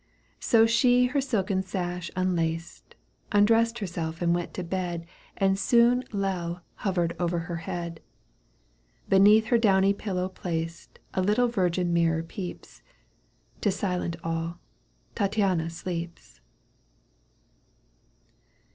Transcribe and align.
So 0.39 0.65
she 0.65 1.05
her 1.05 1.21
silken 1.21 1.61
sash 1.61 2.09
unlaced, 2.15 2.95
Undressed 3.31 3.77
herself 3.77 4.19
and 4.19 4.33
went 4.33 4.51
to 4.55 4.63
bed 4.63 5.05
And 5.37 5.59
soon 5.59 6.03
Lei 6.11 6.55
hovered 6.77 7.15
o'er 7.19 7.37
her 7.41 7.57
head.^* 7.57 7.99
Beneath 9.07 9.45
her 9.53 9.59
downy 9.59 9.93
pillow 9.93 10.27
placed, 10.27 10.97
A 11.13 11.21
little 11.21 11.47
virgin 11.49 11.93
mirror 11.93 12.23
peeps.' 12.23 12.81
s 13.63 13.75
silent 13.75 14.15
all. 14.23 14.57
Tattiana 15.15 15.69
sleeps. 15.69 16.39